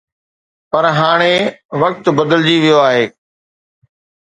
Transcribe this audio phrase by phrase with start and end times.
[0.71, 1.35] پر هاڻي
[1.81, 3.05] وقت بدلجي ويو آهي.